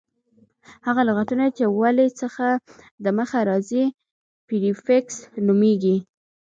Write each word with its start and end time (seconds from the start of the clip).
هغه 0.85 1.01
لغتونه، 1.09 1.45
چي 1.57 1.63
د 1.67 1.71
ولي 1.79 2.07
څخه 2.21 2.45
دمخه 3.05 3.39
راځي 3.49 3.85
پریفکس 4.47 5.15
نومیږي. 5.45 5.97